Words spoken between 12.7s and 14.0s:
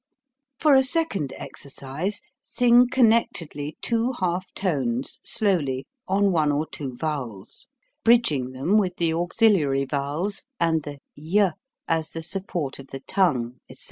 of the tongue, etc.